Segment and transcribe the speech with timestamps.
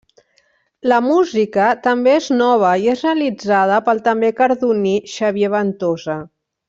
[0.91, 6.17] La música també és nova i és realitzada pel també cardoní Xavier Ventosa.